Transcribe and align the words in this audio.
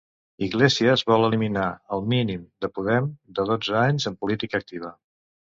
Iglesias 0.45 1.03
vol 1.11 1.27
eliminar 1.27 1.67
el 1.97 2.01
mínim 2.15 2.47
de 2.65 2.71
Podem 2.79 3.13
de 3.41 3.47
dotze 3.51 3.79
anys 3.85 4.11
en 4.13 4.21
política 4.25 4.63
activa. 4.65 4.95